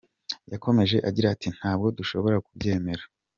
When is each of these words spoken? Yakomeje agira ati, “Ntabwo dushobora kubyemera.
Yakomeje 0.51 0.97
agira 1.09 1.27
ati, 1.35 1.47
“Ntabwo 1.57 1.87
dushobora 1.97 2.37
kubyemera. 2.45 3.03